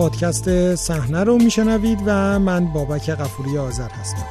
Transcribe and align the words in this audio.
پادکست 0.00 0.74
صحنه 0.74 1.24
رو 1.24 1.38
میشنوید 1.38 1.98
و 2.06 2.38
من 2.38 2.72
بابک 2.72 3.10
قفوری 3.10 3.58
آذر 3.58 3.88
هستم. 3.88 4.24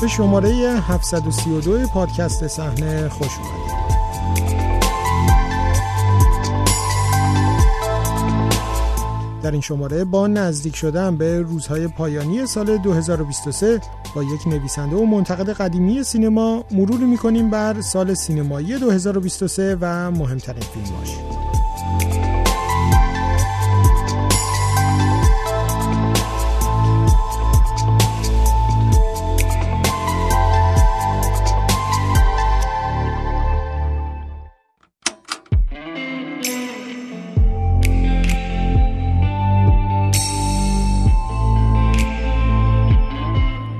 به 0.00 0.08
شماره 0.08 0.50
732 0.88 1.86
پادکست 1.86 2.46
صحنه 2.46 3.08
خوش 3.08 3.38
اومدید. 3.38 3.75
در 9.46 9.52
این 9.52 9.60
شماره 9.60 10.04
با 10.04 10.26
نزدیک 10.26 10.76
شدن 10.76 11.16
به 11.16 11.40
روزهای 11.40 11.88
پایانی 11.88 12.46
سال 12.46 12.76
2023 12.76 13.80
با 14.14 14.22
یک 14.22 14.46
نویسنده 14.46 14.96
و 14.96 15.04
منتقد 15.04 15.50
قدیمی 15.50 16.02
سینما 16.02 16.64
مروری 16.70 17.04
می‌کنیم 17.04 17.50
بر 17.50 17.80
سال 17.80 18.14
سینمایی 18.14 18.78
2023 18.78 19.76
و 19.80 20.10
مهمترین 20.10 20.62
فیلماش. 20.62 21.35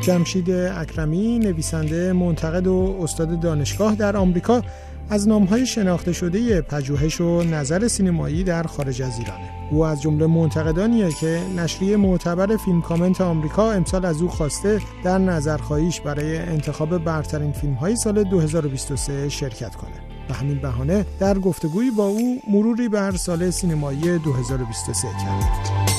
جمشید 0.07 0.51
اکرمی 0.51 1.39
نویسنده 1.39 2.13
منتقد 2.13 2.67
و 2.67 2.99
استاد 3.03 3.41
دانشگاه 3.41 3.95
در 3.95 4.17
آمریکا 4.17 4.63
از 5.11 5.29
نامهای 5.29 5.67
شناخته 5.67 6.13
شده 6.13 6.61
پژوهش 6.61 7.21
و 7.21 7.43
نظر 7.43 7.89
سینمایی 7.89 8.45
در 8.45 8.63
خارج 8.63 9.03
از 9.03 9.19
ایرانه 9.19 9.51
او 9.71 9.85
از 9.85 10.03
جمله 10.03 10.27
منتقدانیه 10.27 11.11
که 11.21 11.41
نشریه 11.57 11.97
معتبر 11.97 12.57
فیلم 12.57 12.83
کامنت 12.83 13.21
آمریکا 13.21 13.73
امسال 13.73 14.05
از 14.05 14.23
او 14.23 14.29
خواسته 14.29 14.81
در 15.05 15.19
نظرخواهیش 15.19 16.01
برای 16.01 16.39
انتخاب 16.39 16.99
برترین 16.99 17.53
فیلم 17.53 17.75
های 17.75 17.97
سال 17.97 18.25
2023 18.25 19.29
شرکت 19.29 19.75
کنه 19.75 19.93
به 20.29 20.35
همین 20.35 20.59
بهانه 20.59 21.07
در 21.21 21.39
گفتگویی 21.39 21.91
با 21.91 22.07
او 22.07 22.41
مروری 22.51 22.89
بر 22.89 23.13
سال 23.13 23.51
سینمایی 23.51 24.19
2023 24.19 25.09
کرد. 25.09 25.96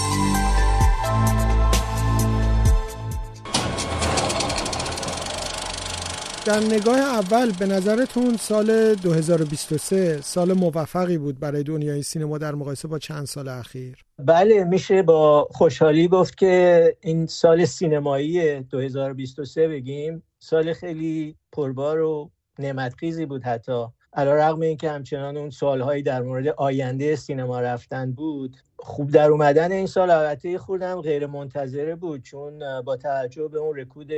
در 6.47 6.59
نگاه 6.59 6.99
اول 6.99 7.51
به 7.59 7.65
نظرتون 7.65 8.37
سال 8.37 8.95
2023 8.95 10.21
سال 10.21 10.53
موفقی 10.53 11.17
بود 11.17 11.39
برای 11.39 11.63
دنیای 11.63 12.03
سینما 12.03 12.37
در 12.37 12.55
مقایسه 12.55 12.87
با 12.87 12.99
چند 12.99 13.25
سال 13.25 13.47
اخیر؟ 13.47 13.97
بله 14.19 14.63
میشه 14.63 15.01
با 15.01 15.47
خوشحالی 15.51 16.07
گفت 16.07 16.37
که 16.37 16.95
این 17.01 17.25
سال 17.25 17.65
سینمایی 17.65 18.59
2023 18.59 19.67
بگیم 19.67 20.23
سال 20.39 20.73
خیلی 20.73 21.35
پربار 21.51 22.01
و 22.01 22.31
نعمتخیزی 22.59 23.25
بود 23.25 23.43
حتی. 23.43 23.85
علا 24.13 24.35
رقم 24.35 24.61
این 24.61 24.77
که 24.77 24.89
همچنان 24.89 25.37
اون 25.37 25.49
سالهایی 25.49 26.03
در 26.03 26.21
مورد 26.21 26.47
آینده 26.47 27.15
سینما 27.15 27.61
رفتن 27.61 28.11
بود 28.11 28.57
خوب 28.79 29.11
در 29.11 29.29
اومدن 29.29 29.71
این 29.71 29.87
سال 29.87 30.09
البته 30.09 30.57
خوردم 30.57 31.01
غیر 31.01 31.27
منتظره 31.27 31.95
بود 31.95 32.21
چون 32.21 32.81
با 32.81 32.97
توجه 32.97 33.47
به 33.47 33.57
اون 33.59 33.75
رکود 33.75 34.11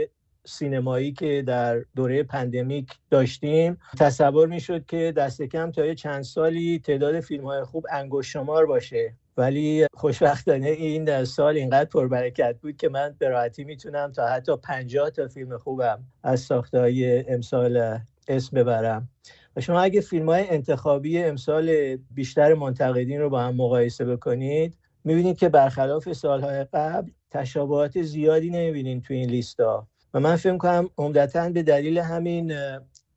سینمایی 0.50 1.12
که 1.12 1.44
در 1.48 1.80
دوره 1.96 2.24
pandemic 2.24 2.90
داشتیم 3.10 3.78
تصور 4.00 4.48
می‌شد 4.48 4.86
که 4.86 5.14
دست 5.18 5.42
کم 5.42 5.72
تا 5.72 5.86
یه 5.86 5.96
چند 5.96 6.24
سالی 6.24 6.80
تعداد 6.80 7.20
فیلم 7.20 7.44
های 7.44 7.64
خوب 7.64 7.86
انگشت 7.92 8.34
شمار 8.34 8.66
باشه. 8.66 9.14
ولی 9.38 9.86
خوشبختانه 9.94 10.68
این 10.68 11.04
در 11.04 11.26
سال 11.26 11.58
اینقدر 11.58 11.90
پربرکت 11.90 12.56
بود 12.62 12.78
که 12.78 12.90
من 12.90 13.16
به 13.20 13.30
راحتی 13.30 13.64
می‌تونم 13.64 14.12
تا 14.12 14.28
حتی 14.28 14.52
50 14.64 15.10
تا 15.10 15.28
فیلم 15.28 15.58
خوبم 15.58 16.04
از 16.24 16.40
ساخته 16.40 16.80
های 16.80 17.30
امسال 17.30 18.00
اسم 18.28 18.58
ببرم. 18.58 19.10
و 19.56 19.62
شما 19.62 19.82
اگه 19.82 20.02
فیلم 20.02 20.30
های 20.30 20.50
انتخابی 20.50 21.24
امسال 21.24 21.96
بیشتر 21.96 22.54
منتقدین 22.54 23.22
رو 23.22 23.30
با 23.30 23.42
هم 23.42 23.56
مقایسه 23.56 24.06
بکنید 24.06 24.78
می‌بینید 25.04 25.38
که 25.38 25.50
برخلاف 25.50 26.14
سالهای 26.14 26.64
قبل 26.74 27.12
تشابهات 27.32 28.02
زیادی 28.02 28.50
نمی‌بینید 28.50 29.04
تو 29.04 29.14
این 29.14 29.30
لیستا 29.30 29.88
و 30.14 30.20
من 30.20 30.36
فکر 30.36 30.58
کنم 30.58 30.90
عمدتا 30.98 31.50
به 31.50 31.64
دلیل 31.64 31.98
همین 31.98 32.54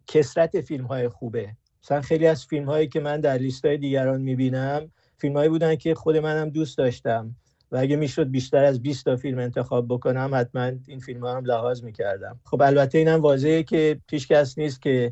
کسرت 0.07 0.61
فیلم 0.61 0.85
های 0.85 1.09
خوبه. 1.09 1.49
مثلا 1.85 2.01
خیلی 2.01 2.27
از 2.27 2.47
فیلم 2.47 2.65
هایی 2.65 2.89
که 2.89 3.01
من 3.01 3.21
در 3.21 3.39
لیست 3.39 3.65
های 3.65 3.77
دیگران 3.77 4.21
می‌بینم 4.21 4.91
فیلم 5.19 5.37
هایی 5.37 5.49
بودن 5.49 5.77
که 5.77 5.95
خود 5.95 6.17
منم 6.17 6.51
دوست 6.51 6.79
داشتم. 6.79 7.37
و 7.73 7.77
اگه 7.77 7.97
می‌شد 7.97 8.31
بیشتر 8.31 8.65
از 8.65 8.83
20 8.83 9.05
تا 9.05 9.17
فیلم 9.17 9.39
انتخاب 9.39 9.87
بکنم 9.89 10.31
حتما 10.35 10.73
این 10.89 10.99
فیلم 10.99 11.21
ها 11.21 11.37
هم 11.37 11.45
لحاظ 11.45 11.83
می‌کردم. 11.83 12.41
خب 12.45 12.63
البته 12.63 12.99
اینم 12.99 13.21
واضحه 13.21 13.63
که 13.63 14.01
پیشکس 14.07 14.59
نیست 14.59 14.83
که 14.83 15.11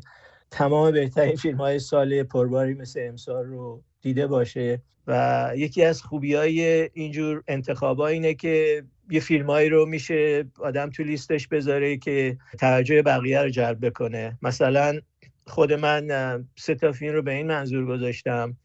تمام 0.51 0.91
بهترین 0.91 1.35
فیلم 1.35 1.57
های 1.57 1.79
سال 1.79 2.23
پرباری 2.23 2.73
مثل 2.73 3.05
امسال 3.07 3.45
رو 3.45 3.83
دیده 4.01 4.27
باشه. 4.27 4.81
و 5.07 5.51
یکی 5.55 5.83
از 5.83 6.01
خوبی 6.01 6.35
های 6.35 6.89
اینجور 6.93 7.43
انتخاب 7.47 7.99
اینه 8.01 8.33
که 8.33 8.83
یه 9.09 9.19
فیلمایی 9.19 9.69
رو 9.69 9.85
میشه 9.85 10.45
آدم 10.59 10.89
تو 10.89 11.03
لیستش 11.03 11.47
بذاره 11.47 11.97
که 11.97 12.37
توجه 12.59 13.01
بقیه 13.01 13.41
رو 13.41 13.49
جلب 13.49 13.85
بکنه. 13.85 14.37
مثلا 14.41 14.99
خود 15.47 15.73
من 15.73 16.07
سه 16.55 16.75
تا 16.75 16.91
فیلم 16.91 17.13
رو 17.13 17.21
به 17.21 17.31
این 17.31 17.47
منظور 17.47 17.85
گذاشتم. 17.85 18.57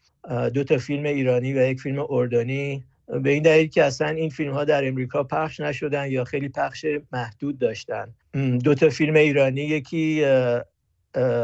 دو 0.55 0.65
تا 0.65 0.79
فیلم 0.79 1.05
ایرانی 1.05 1.53
و 1.53 1.67
یک 1.67 1.81
فیلم 1.81 2.07
اردنی. 2.11 2.85
به 3.23 3.31
این 3.31 3.43
دلیل 3.43 3.69
که 3.69 3.85
اصلا 3.85 4.09
این 4.09 4.31
فیلم 4.31 4.53
ها 4.53 4.65
در 4.65 4.89
امریکا 4.89 5.25
پخش 5.25 5.61
نشدن 5.61 6.11
یا 6.11 6.25
خیلی 6.25 6.49
پخش 6.49 6.87
محدود 7.13 7.59
داشتن. 7.59 8.15
دو 8.65 8.75
تا 8.75 8.89
فیلم 8.89 9.17
ایرانی 9.17 9.61
یکی 9.61 10.25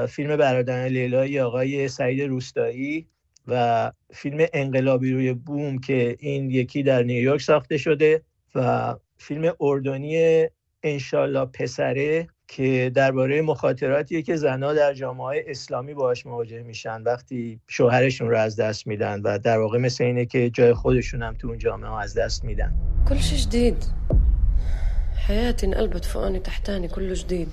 فیلم 0.09 0.37
برادران 0.37 0.85
لیلای 0.85 1.41
آقای 1.41 1.89
سعید 1.89 2.23
روستایی 2.23 3.07
و 3.49 3.93
فیلم 4.11 4.47
انقلابی 4.53 5.13
روی 5.13 5.33
بوم 5.33 5.79
که 5.79 6.17
این 6.19 6.51
یکی 6.51 6.83
در 6.83 7.03
نیویورک 7.03 7.41
ساخته 7.41 7.77
شده 7.77 8.23
و 8.55 8.95
فیلم 9.19 9.53
اردنی 9.61 10.47
انشالله 10.83 11.45
پسره 11.45 12.29
که 12.49 12.93
درباره 12.95 13.43
مخاطراتیه 13.43 14.23
که 14.23 14.37
زنها 14.37 14.75
در 14.75 14.95
جامعه 14.95 15.45
اسلامی 15.47 15.95
باهاش 15.95 16.27
مواجه 16.27 16.63
میشن. 16.63 17.03
وقتی 17.03 17.61
شوهرشون 17.69 18.31
رو 18.31 18.39
از 18.39 18.57
دست 18.57 18.87
میدن 18.87 19.21
و 19.23 19.39
در 19.39 19.59
واقع 19.59 19.79
مثل 19.79 20.05
اینه 20.05 20.27
که 20.27 20.51
جای 20.51 20.75
خودشون 20.75 21.23
هم 21.23 21.35
تو 21.35 21.49
اون 21.49 21.59
جامعه 21.59 22.01
از 22.01 22.15
دست 22.19 22.45
میدن. 22.45 22.73
كل 23.09 23.19
شيء 23.19 23.39
جديد 23.39 23.85
حياتي 25.29 25.67
انقلبت 25.67 26.05
فوقاني 26.05 26.39
تحتاني 26.39 26.89
كله 26.89 27.15
جديد 27.15 27.49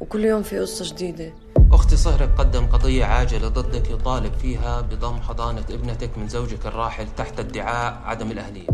وكل 0.00 0.24
يوم 0.24 0.42
في 0.42 0.58
قصة 0.58 0.94
جديدة. 0.94 1.32
أختي 1.72 1.96
صهرك 1.96 2.30
قدم 2.38 2.66
قضية 2.66 3.04
عاجلة 3.04 3.48
ضدك 3.48 3.90
يطالب 3.90 4.32
فيها 4.32 4.80
بضم 4.80 5.16
حضانة 5.20 5.64
ابنتك 5.70 6.18
من 6.18 6.28
زوجك 6.28 6.66
الراحل 6.66 7.06
تحت 7.16 7.40
ادعاء 7.40 8.02
عدم 8.04 8.30
الأهلية. 8.30 8.66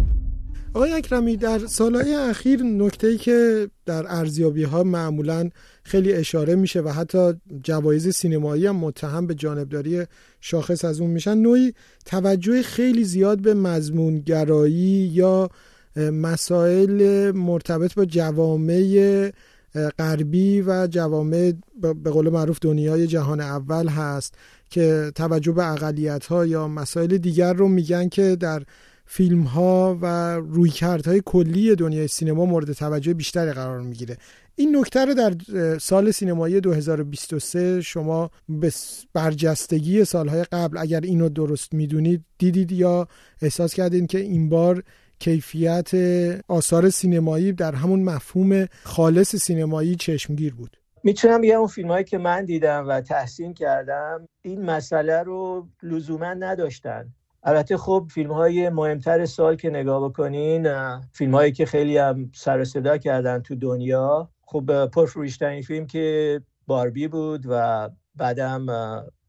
آقای 0.74 0.92
اکرمی 0.92 1.36
در 1.36 1.58
سالهای 1.58 2.14
اخیر 2.14 2.62
نکته 2.62 3.16
که 3.16 3.68
در 3.86 4.04
ارزیابی 4.08 4.64
ها 4.64 4.82
معمولا 4.82 5.50
خیلی 5.82 6.12
اشاره 6.12 6.54
میشه 6.54 6.80
و 6.80 6.88
حتی 6.88 7.32
جوایز 7.62 8.08
سینمایی 8.08 8.66
هم 8.66 8.76
متهم 8.76 9.26
به 9.26 9.34
جانبداری 9.34 10.06
شاخص 10.40 10.84
از 10.84 11.00
اون 11.00 11.10
میشن 11.10 11.38
نوعی 11.38 11.74
توجه 12.06 12.62
خیلی 12.62 13.04
زیاد 13.04 13.38
به 13.38 13.54
مضمونگرایی 13.54 15.10
یا 15.12 15.50
مسائل 15.96 17.30
مرتبط 17.34 17.94
با 17.94 18.04
جوامع 18.04 19.30
غربی 19.74 20.60
و 20.60 20.86
جوامع 20.86 21.52
به 22.02 22.10
قول 22.10 22.28
معروف 22.28 22.58
دنیای 22.60 23.06
جهان 23.06 23.40
اول 23.40 23.88
هست 23.88 24.34
که 24.70 25.12
توجه 25.14 25.52
به 25.52 25.72
اقلیت 25.72 26.26
ها 26.26 26.46
یا 26.46 26.68
مسائل 26.68 27.18
دیگر 27.18 27.52
رو 27.52 27.68
میگن 27.68 28.08
که 28.08 28.36
در 28.36 28.62
فیلم 29.06 29.42
ها 29.42 29.98
و 30.02 30.36
رویکردهای 30.36 31.22
کلی 31.24 31.74
دنیای 31.74 32.08
سینما 32.08 32.44
مورد 32.44 32.72
توجه 32.72 33.14
بیشتری 33.14 33.52
قرار 33.52 33.80
می‌گیره. 33.80 34.16
این 34.56 34.76
نکته 34.76 35.04
رو 35.04 35.14
در 35.14 35.34
سال 35.78 36.10
سینمایی 36.10 36.60
2023 36.60 37.80
شما 37.80 38.30
به 38.48 38.72
برجستگی 39.12 40.04
سالهای 40.04 40.44
قبل 40.44 40.78
اگر 40.78 41.00
اینو 41.00 41.28
درست 41.28 41.74
می‌دونید 41.74 42.24
دیدید 42.38 42.72
یا 42.72 43.08
احساس 43.42 43.74
کردین 43.74 44.06
که 44.06 44.18
این 44.18 44.48
بار 44.48 44.82
کیفیت 45.22 45.90
آثار 46.48 46.90
سینمایی 46.90 47.52
در 47.52 47.74
همون 47.74 48.02
مفهوم 48.02 48.66
خالص 48.82 49.36
سینمایی 49.36 49.94
چشمگیر 49.94 50.54
بود. 50.54 50.76
می‌تونم 51.04 51.40
بگم 51.40 51.58
اون 51.58 51.66
فیلم 51.66 51.88
هایی 51.88 52.04
که 52.04 52.18
من 52.18 52.44
دیدم 52.44 52.88
و 52.88 53.00
تحسین 53.00 53.54
کردم 53.54 54.28
این 54.42 54.64
مسئله 54.64 55.22
رو 55.22 55.68
لزوما 55.82 56.34
نداشتن. 56.34 57.14
البته 57.42 57.76
خب 57.76 58.06
فیلم 58.14 58.32
های 58.32 58.68
مهمتر 58.68 59.24
سال 59.24 59.56
که 59.56 59.70
نگاه 59.70 60.08
بکنین 60.08 60.68
فیلم 61.12 61.34
هایی 61.34 61.52
که 61.52 61.66
خیلی 61.66 61.96
هم 61.96 62.30
سر 62.34 62.64
صدا 62.64 62.98
کردن 62.98 63.42
تو 63.42 63.54
دنیا 63.54 64.30
خب 64.42 64.86
پرفروشترین 64.86 65.62
فیلم 65.62 65.86
که 65.86 66.40
باربی 66.66 67.08
بود 67.08 67.44
و 67.48 67.88
بعدم 68.14 68.66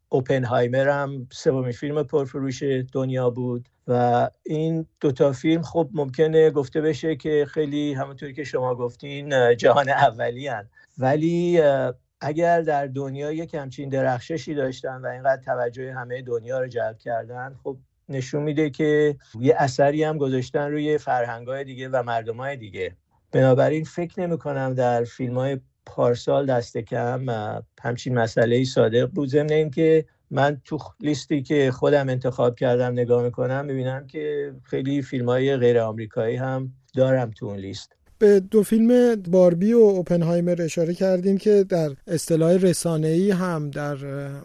اوپنهایمر 0.08 0.88
هم 0.88 1.26
سومین 1.32 1.72
فیلم 1.72 2.02
پرفروش 2.02 2.62
دنیا 2.92 3.30
بود. 3.30 3.68
و 3.88 4.30
این 4.42 4.86
دوتا 5.00 5.32
فیلم 5.32 5.62
خب 5.62 5.88
ممکنه 5.92 6.50
گفته 6.50 6.80
بشه 6.80 7.16
که 7.16 7.46
خیلی 7.50 7.94
همونطوری 7.94 8.34
که 8.34 8.44
شما 8.44 8.74
گفتین 8.74 9.56
جهان 9.56 9.88
اولی 9.88 10.48
هن. 10.48 10.68
ولی 10.98 11.60
اگر 12.20 12.60
در 12.60 12.86
دنیا 12.86 13.32
یک 13.32 13.54
همچین 13.54 13.88
درخششی 13.88 14.54
داشتن 14.54 15.00
و 15.00 15.06
اینقدر 15.06 15.42
توجه 15.42 15.92
همه 15.92 16.22
دنیا 16.22 16.60
رو 16.60 16.68
جلب 16.68 16.98
کردن 16.98 17.56
خب 17.62 17.76
نشون 18.08 18.42
میده 18.42 18.70
که 18.70 19.16
یه 19.40 19.54
اثری 19.58 20.04
هم 20.04 20.18
گذاشتن 20.18 20.70
روی 20.70 20.98
فرهنگای 20.98 21.64
دیگه 21.64 21.88
و 21.88 22.02
مردمای 22.02 22.56
دیگه 22.56 22.96
بنابراین 23.32 23.84
فکر 23.84 24.20
نمی 24.20 24.38
کنم 24.38 24.74
در 24.74 25.04
فیلم 25.04 25.38
های 25.38 25.60
پارسال 25.86 26.46
دست 26.46 26.78
کم 26.78 27.26
همچین 27.82 28.18
مسئله 28.18 28.56
ای 28.56 28.64
صادق 28.64 29.06
بود 29.06 29.28
ضمن 29.28 29.70
که 29.70 30.04
من 30.30 30.60
تو 30.64 30.78
لیستی 31.00 31.42
که 31.42 31.70
خودم 31.72 32.08
انتخاب 32.08 32.56
کردم 32.56 32.92
نگاه 32.92 33.22
می‌کنم 33.22 33.64
می‌بینم 33.64 34.06
که 34.06 34.54
خیلی 34.64 35.02
فیلم 35.02 35.28
های 35.28 35.56
غیر 35.56 35.78
آمریکایی 35.78 36.36
هم 36.36 36.72
دارم 36.96 37.30
تو 37.30 37.46
اون 37.46 37.56
لیست. 37.56 37.96
به 38.18 38.40
دو 38.40 38.62
فیلم 38.62 39.14
باربی 39.14 39.72
و 39.72 39.78
اوپنهایمر 39.78 40.62
اشاره 40.62 40.94
کردیم 40.94 41.38
که 41.38 41.64
در 41.68 41.90
اصطلاح 42.06 42.52
رسانه‌ای 42.52 43.30
هم 43.30 43.70
در 43.70 43.96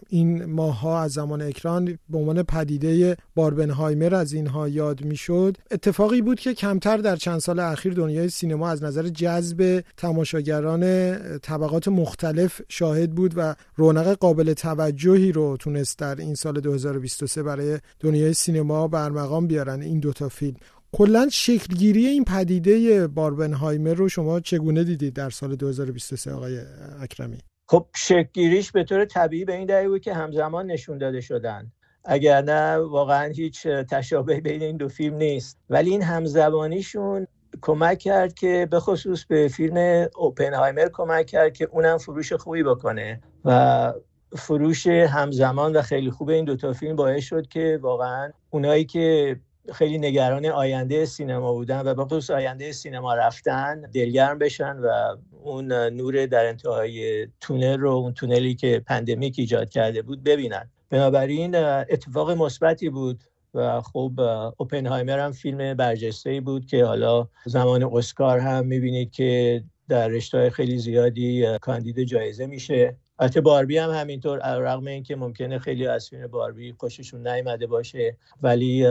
این 0.09 0.45
ماهها 0.45 1.01
از 1.01 1.11
زمان 1.11 1.41
اکران 1.41 1.97
به 2.09 2.17
عنوان 2.17 2.43
پدیده 2.43 3.17
باربنهایمر 3.35 4.15
از 4.15 4.33
اینها 4.33 4.67
یاد 4.67 5.05
می‌شد. 5.05 5.57
اتفاقی 5.71 6.21
بود 6.21 6.39
که 6.39 6.53
کمتر 6.53 6.97
در 6.97 7.15
چند 7.15 7.39
سال 7.39 7.59
اخیر 7.59 7.93
دنیای 7.93 8.29
سینما 8.29 8.69
از 8.69 8.83
نظر 8.83 9.07
جذب 9.07 9.83
تماشاگران 9.97 11.15
طبقات 11.37 11.87
مختلف 11.87 12.61
شاهد 12.69 13.11
بود 13.11 13.33
و 13.37 13.55
رونق 13.75 14.07
قابل 14.07 14.53
توجهی 14.53 15.31
رو 15.31 15.57
تونست 15.57 15.99
در 15.99 16.15
این 16.15 16.35
سال 16.35 16.59
2023 16.59 17.43
برای 17.43 17.79
دنیای 17.99 18.33
سینما 18.33 18.87
برمقام 18.87 19.47
بیارن. 19.47 19.81
این 19.81 19.99
دوتا 19.99 20.29
فیلم. 20.29 20.55
کلا 20.91 21.27
شکلگیری 21.31 22.07
این 22.07 22.23
پدیده 22.23 23.07
باربنهایمر 23.07 23.93
رو 23.93 24.09
شما 24.09 24.39
چگونه 24.39 24.83
دیدید 24.83 25.13
در 25.13 25.29
سال 25.29 25.55
2023 25.55 26.33
آقای 26.33 26.59
اکرمی؟ 27.01 27.37
خب 27.67 27.85
شکلگیریش 27.95 28.71
به 28.71 28.83
طور 28.83 29.05
طبیعی 29.05 29.45
به 29.45 29.55
این 29.55 29.65
دلیل 29.65 29.97
که 29.97 30.13
همزمان 30.13 30.65
نشون 30.65 30.97
داده 30.97 31.21
شدن. 31.21 31.71
اگر 32.05 32.41
نه 32.41 32.77
واقعا 32.77 33.31
هیچ 33.31 33.67
تشابه 33.67 34.41
بین 34.41 34.61
این 34.61 34.77
دو 34.77 34.87
فیلم 34.87 35.15
نیست. 35.15 35.57
ولی 35.69 35.89
این 35.89 36.01
همزبانیشون 36.01 37.27
کمک 37.61 37.97
کرد 37.99 38.33
که 38.33 38.67
به 38.71 38.79
خصوص 38.79 39.25
به 39.25 39.47
فیلم 39.47 40.07
اوپنهایمر 40.15 40.89
کمک 40.93 41.25
کرد 41.25 41.53
که 41.53 41.67
اونم 41.71 41.97
فروش 41.97 42.33
خوبی 42.33 42.63
بکنه. 42.63 43.21
و 43.45 43.93
فروش 44.37 44.87
همزمان 44.87 45.75
و 45.75 45.81
خیلی 45.81 46.11
خوب 46.11 46.29
این 46.29 46.45
دوتا 46.45 46.73
فیلم 46.73 46.95
باعث 46.95 47.23
شد 47.23 47.47
که 47.47 47.79
واقعا 47.81 48.31
اونایی 48.49 48.85
که 48.85 49.39
خیلی 49.73 49.97
نگران 49.97 50.45
آینده 50.45 51.05
سینما 51.05 51.53
بودن 51.53 51.81
و 51.81 52.05
به 52.05 52.33
آینده 52.33 52.71
سینما 52.71 53.13
رفتن 53.13 53.81
دلگرم 53.81 54.39
بشن 54.39 54.77
و 54.77 55.17
اون 55.43 55.71
نور 55.73 56.25
در 56.25 56.45
انتهای 56.45 57.27
تونل 57.41 57.79
رو 57.79 57.91
اون 57.91 58.13
تونلی 58.13 58.55
که 58.55 58.81
پندمیک 58.85 59.35
ایجاد 59.37 59.69
کرده 59.69 60.01
بود 60.01 60.23
ببینن. 60.23 60.69
بنابراین 60.89 61.55
اتفاق 61.55 62.31
مثبتی 62.31 62.89
بود 62.89 63.23
و 63.53 63.81
خب 63.81 64.19
اوپنهایمر 64.57 65.19
هم 65.19 65.31
فیلم 65.31 65.73
برجسته 65.73 66.41
بود 66.41 66.65
که 66.65 66.85
حالا 66.85 67.27
زمان 67.45 67.83
اسکار 67.83 68.39
هم 68.39 68.65
می‌بینید 68.65 69.11
که 69.11 69.63
در 69.89 70.07
رشته 70.07 70.49
خیلی 70.49 70.77
زیادی 70.77 71.57
کاندید 71.61 72.03
جایزه 72.03 72.45
میشه. 72.45 72.95
البته 73.19 73.41
باربی 73.41 73.77
هم 73.77 73.89
همینطور 73.89 74.39
رغم 74.59 74.87
اینکه 74.87 75.15
ممکنه 75.15 75.59
خیلی 75.59 75.87
از 75.87 76.09
فیلم 76.09 76.27
باربی 76.27 76.75
خوششون 76.77 77.27
نیامده 77.27 77.67
باشه 77.67 78.17
ولی 78.41 78.85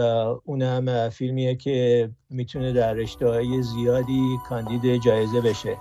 اونم 0.45 1.09
فیلمیه 1.09 1.55
که 1.55 2.11
می‌تونه 2.31 2.73
در 2.73 2.93
رشته 2.93 3.29
های 3.29 3.63
زیادی 3.63 4.39
کاندید 4.49 5.03
جایزه 5.03 5.41
بشه 5.41 5.77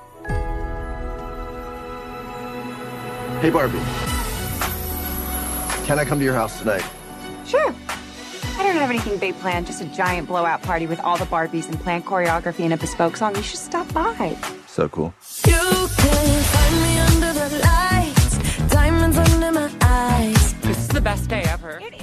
Hey 3.44 3.52
Barbie, 3.52 3.86
can 5.88 6.00
I 6.00 6.06
come 6.10 6.18
to 6.18 6.26
your 6.26 6.34
house 6.34 6.58
tonight? 6.62 6.86
Sure. 7.46 7.72
I 8.58 8.64
don't 8.64 8.78
have 8.84 8.90
anything 8.90 9.16
big 9.20 9.36
planned, 9.42 9.68
just 9.68 9.80
a 9.80 9.86
giant 10.02 10.28
blowout 10.28 10.64
party 10.64 10.88
with 10.88 11.00
all 11.02 11.18
the 11.18 11.26
Barbies 11.26 11.70
and 11.70 11.80
planned 11.80 12.04
choreography 12.04 12.62
and 12.62 12.74
a 12.74 12.78
bespoke 12.78 13.16
song. 13.16 13.36
You 13.36 13.44
should 13.44 13.60
stop 13.60 13.88
by. 13.94 14.36
So 14.66 14.90
cool. 14.90 15.14
You 15.46 15.64
can 16.02 16.28
find 16.54 16.76
me 16.86 16.94
under 17.08 17.32
the 17.42 17.50
lights, 17.68 17.97
diamonds 19.12 19.34
under 19.34 19.52
my 19.52 19.72
eyes. 19.82 20.57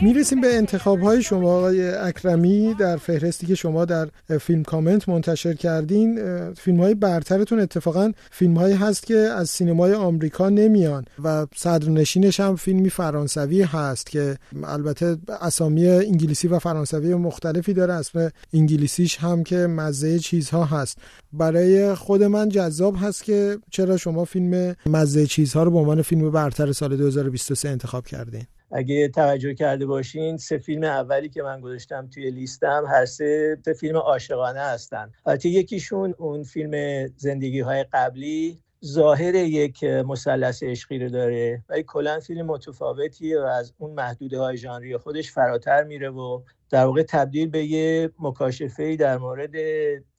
می‌رسیم 0.02 0.40
به 0.40 0.56
انتخاب 0.56 1.00
های 1.00 1.22
شما. 1.22 1.56
آقای 1.56 1.90
اکرمی 1.90 2.74
در 2.74 2.96
فهرستی 2.96 3.46
که 3.46 3.54
شما 3.54 3.84
در 3.84 4.08
فیلم 4.40 4.62
کامنت 4.62 5.08
منتشر 5.08 5.54
کردین 5.54 6.20
فیلم 6.54 6.80
های 6.80 6.94
برترتون 6.94 7.60
اتفاقا 7.60 8.12
فیلم 8.30 8.56
هایی 8.56 8.74
هست 8.74 9.06
که 9.06 9.16
از 9.16 9.50
سینمای 9.50 9.94
آمریکا 9.94 10.48
نمیان 10.48 11.04
و 11.24 11.46
صدرنشینش 11.56 12.40
هم 12.40 12.56
فیلمی 12.56 12.90
فرانسوی 12.90 13.62
هست 13.62 14.06
که 14.06 14.36
البته 14.64 15.16
اسامی 15.40 15.88
انگلیسی 15.88 16.48
و 16.48 16.58
فرانسوی 16.58 17.14
مختلفی 17.14 17.74
داره. 17.74 17.92
اسم 17.92 18.30
انگلیسیش 18.54 19.16
هم 19.16 19.44
که 19.44 19.56
مزه 19.56 20.18
چیزها 20.18 20.64
هست. 20.64 20.98
برای 21.32 21.94
خود 21.94 22.22
من 22.22 22.48
جذاب 22.48 22.96
هست 23.00 23.24
که 23.24 23.58
چرا 23.70 23.96
شما 23.96 24.24
فیلم 24.24 24.76
مزه 24.86 25.26
چیزها 25.26 25.62
رو 25.62 25.70
به 25.70 25.78
عنوان 25.78 26.02
فیلم 26.02 26.30
برتر 26.30 26.72
سال 26.72 26.96
2023 26.96 27.68
انتخاب 27.68 28.06
کردین. 28.06 28.46
اگه 28.76 29.08
توجه 29.08 29.54
کرده 29.54 29.86
باشین 29.86 30.36
سه 30.36 30.58
فیلم 30.58 30.84
اولی 30.84 31.28
که 31.28 31.42
من 31.42 31.60
گذاشتم 31.60 32.08
توی 32.14 32.30
لیستم 32.30 32.84
هر 32.88 33.04
سه, 33.04 33.58
سه 33.64 33.72
فیلم 33.72 33.96
عاشقانه 33.96 34.60
هستن. 34.60 35.12
البته 35.26 35.48
یکیشون 35.48 36.14
اون 36.18 36.42
فیلم 36.42 37.06
زندگی 37.16 37.60
های 37.60 37.84
قبلی. 37.92 38.60
ظاهر 38.84 39.34
یک 39.34 39.84
مثلث 39.84 40.62
عشقی 40.62 40.98
رو 40.98 41.08
داره 41.08 41.64
ولی 41.68 41.82
کلا 41.82 42.20
فیلم 42.20 42.46
متفاوتیه 42.46 43.40
و 43.40 43.44
از 43.44 43.72
اون 43.78 43.90
محدوده 43.90 44.38
های 44.38 44.56
ژانری 44.56 44.96
خودش 44.96 45.32
فراتر 45.32 45.84
میره 45.84 46.10
و 46.10 46.42
در 46.70 46.84
واقع 46.84 47.02
تبدیل 47.02 47.48
به 47.48 47.64
یه 47.64 48.10
مکاشفه 48.18 48.96
در 48.96 49.18
مورد 49.18 49.50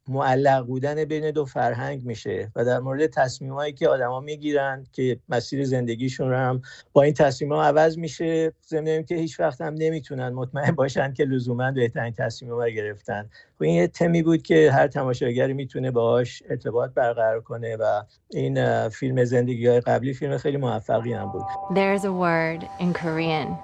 معلق 0.07 0.65
بودن 0.65 1.05
بین 1.05 1.31
دو 1.31 1.45
فرهنگ 1.45 2.05
میشه 2.05 2.51
و 2.55 2.65
در 2.65 2.79
مورد 2.79 3.05
تصمیمایی 3.05 3.73
که 3.73 3.89
آدما 3.89 4.19
می‌گیرن 4.19 4.85
که 4.93 5.19
مسیر 5.29 5.63
زندگیشون 5.63 6.29
رو 6.29 6.37
هم 6.37 6.61
با 6.93 7.01
این 7.01 7.13
تصمیم 7.13 7.53
ها 7.53 7.63
عوض 7.63 7.97
میشه. 7.97 8.53
ضمن 8.67 9.03
که 9.03 9.15
هیچ 9.15 9.39
وقت 9.39 9.61
هم 9.61 9.73
نمی‌تونن 9.77 10.29
مطمئن 10.29 10.71
باشن 10.71 11.13
که 11.13 11.23
لزوما 11.25 11.71
بهترین 11.71 12.13
تصمیم 12.13 12.51
رو 12.51 12.69
گرفتن. 12.69 13.29
و 13.59 13.63
این 13.63 13.75
یه 13.75 13.87
تمی 13.87 14.23
بود 14.23 14.43
که 14.43 14.71
هر 14.71 14.87
تماشاگری 14.87 15.53
می‌تونه 15.53 15.91
باهاش 15.91 16.43
ارتباط 16.49 16.91
برقرار 16.91 17.41
کنه 17.41 17.75
و 17.75 18.03
این 18.31 18.89
فیلم 18.89 19.23
زندگی 19.23 19.67
های 19.67 19.79
قبلی 19.79 20.13
فیلم 20.13 20.37
خیلی 20.37 20.57
موفقی 20.57 21.13
هم 21.13 21.31
بود. 21.31 21.45
There's 21.69 22.03
a 22.03 22.11
word 22.11 22.67
in 22.79 22.93
Korean. 22.93 23.57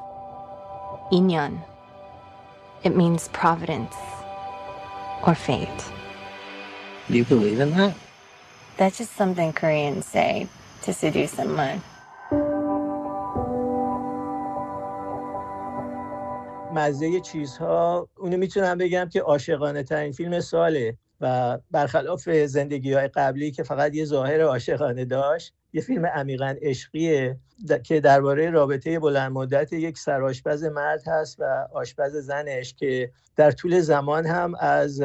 Inyon 1.11 1.53
It 2.83 2.95
means 2.95 3.27
providence 3.27 3.95
or 5.27 5.35
fate. 5.35 6.00
Do 7.11 7.17
you 7.17 7.25
believe 7.25 7.59
in 7.59 7.71
that? 7.71 7.93
That's 8.77 8.97
just 8.97 9.13
something 9.17 9.51
Koreans 9.51 10.05
say 10.05 10.47
to 10.83 10.93
seduce 10.93 11.31
someone. 11.31 11.81
مزه 16.73 17.19
چیزها 17.19 18.09
اونو 18.17 18.37
می‌تونم 18.37 18.77
بگم 18.77 19.09
که 19.11 19.21
عاشقانه 19.21 19.83
ترین 19.83 20.11
فیلم 20.11 20.39
ساله 20.39 20.97
و 21.21 21.57
برخلاف 21.71 22.29
زندگی 22.29 22.93
های 22.93 23.07
قبلی 23.07 23.51
که 23.51 23.63
فقط 23.63 23.95
یه 23.95 24.05
ظاهر 24.05 24.41
عاشقانه 24.41 25.05
داشت 25.05 25.53
یه 25.73 25.81
فیلم 25.81 26.05
عمیقا 26.05 26.55
عشقیه 26.61 27.37
که 27.83 27.99
درباره 27.99 28.49
رابطه 28.49 28.99
بلند 28.99 29.31
مدت 29.31 29.73
یک 29.73 29.97
سرآشپز 29.97 30.63
مرد 30.63 31.07
هست 31.07 31.39
و 31.39 31.67
آشپز 31.73 32.15
زنش 32.15 32.73
که 32.73 33.11
در 33.35 33.51
طول 33.51 33.79
زمان 33.79 34.25
هم 34.25 34.55
از 34.59 35.01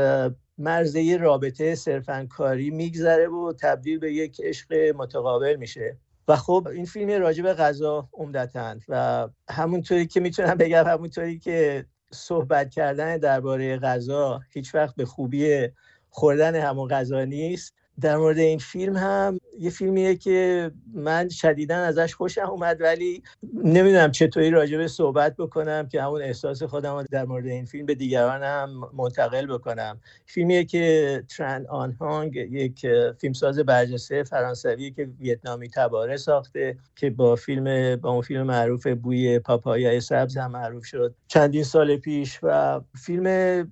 مرزه 0.59 1.17
رابطه 1.17 1.75
صرفا 1.75 2.27
کاری 2.31 2.71
میگذره 2.71 3.29
و 3.29 3.53
تبدیل 3.61 3.99
به 3.99 4.13
یک 4.13 4.41
عشق 4.45 4.73
متقابل 4.97 5.57
میشه. 5.57 5.97
و 6.29 6.37
خب 6.37 6.69
این 6.73 6.85
فیلم 6.85 7.23
راجع 7.23 7.43
به 7.43 7.55
غذا 7.55 8.09
عمدتا 8.13 8.77
و 8.89 9.29
همونطوری 9.51 10.07
که 10.07 10.21
می‌تونم 10.21 10.55
بگم 10.55 10.85
همونطوری 10.87 11.39
که 11.39 11.87
صحبت 12.13 12.71
کردن 12.71 13.19
درباره 13.19 13.79
غذا 13.79 14.41
هیچ 14.51 14.75
وقت 14.75 14.95
به 14.95 15.05
خوبی 15.05 15.69
خوردن 16.11 16.55
همون 16.55 16.89
غذا 16.89 17.25
نیست. 17.25 17.75
در 18.01 18.17
مورد 18.17 18.39
این 18.39 18.59
فیلم 18.59 18.97
هم 18.97 19.39
یه 19.59 19.71
فیلمیه 19.71 20.17
که 20.17 20.71
من 20.95 21.29
شدیدا 21.29 21.77
ازش 21.77 22.15
خوشم 22.15 22.51
اومد 22.51 22.81
ولی 22.81 23.23
نمی‌دونم 23.65 24.11
چطوری 24.11 24.51
راجبه 24.51 24.89
صحبت 24.89 25.37
بکنم 25.37 25.89
که 25.89 26.03
همون 26.03 26.23
احساس 26.23 26.63
خودم 26.63 27.05
در 27.11 27.25
مورد 27.25 27.47
این 27.47 27.65
فیلم 27.65 27.87
به 27.87 27.95
دیگران 27.95 28.43
هم 28.43 28.91
منتقل 28.95 29.47
بکنم. 29.47 30.01
فیلمیه 30.27 30.65
که 30.65 31.23
ترن 31.37 31.67
آن 31.67 31.93
هانگ 31.93 32.37
یک 32.37 32.87
فیلمساز 33.21 33.59
برجسته 33.59 34.23
فرانسوی 34.23 34.91
که 34.91 35.09
ویتنامی 35.21 35.69
تباره 35.69 36.17
ساخته 36.17 36.77
که 36.97 37.11
با 37.11 37.37
فیلم 37.37 37.97
با 37.97 38.11
اون 38.11 38.23
فیلم 38.23 38.43
معروف 38.43 38.87
بوی 38.87 39.39
پاپایای 39.39 40.01
سبز 40.01 40.37
هم 40.37 40.51
معروف 40.51 40.85
شد 40.85 41.15
چندین 41.29 41.65
سال 41.65 41.97
پیش 41.97 42.39
و 42.43 42.81
فیلم 43.05 43.27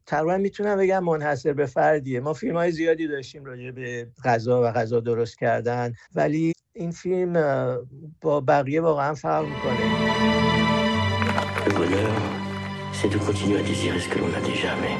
تقریبا 0.06 0.36
می‌تونم 0.36 0.78
بگم 0.78 1.04
منحصر 1.04 1.52
به 1.52 1.66
فردیه. 1.66 2.20
ما 2.20 2.32
فیلم 2.32 2.56
های 2.56 2.72
زیادی 2.72 3.08
داشتیم 3.08 3.44
راجع 3.44 3.70
به 3.70 4.06
غذا 4.24 4.62
و 4.62 4.66
غذا 4.66 5.00
درست 5.00 5.38
کردن 5.38 5.92
ولی 6.14 6.52
این 6.72 6.90
فیلم 6.90 7.32
با 8.20 8.40
بقیه 8.40 8.80
واقعا 8.80 9.14
فرق 9.14 9.44
می‌کنه 9.44 9.84
Le 11.66 11.72
bonheur, 11.78 12.14
c'est 12.92 13.10
de 13.14 13.18
continuer 13.18 13.58
à 13.58 13.62
désirer 13.62 14.00
ce 14.04 14.08
que 14.08 14.18
l'on 14.20 14.28
n'a 14.34 14.42
déjà 14.50 14.68
jamais. 14.68 14.96